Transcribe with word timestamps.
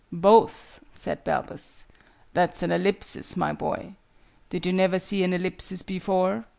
"Both," 0.11 0.79
said 0.93 1.23
Balbus. 1.23 1.85
"That's 2.33 2.63
an 2.63 2.71
Ellipsis, 2.71 3.37
my 3.37 3.53
boy. 3.53 3.93
Did 4.49 4.65
you 4.65 4.73
never 4.73 4.97
see 4.97 5.23
an 5.23 5.31
Ellipsis 5.33 5.83
before?" 5.83 6.45